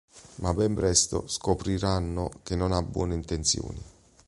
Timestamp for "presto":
0.73-1.27